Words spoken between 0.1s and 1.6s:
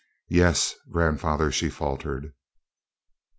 "Yes, Grandfather,"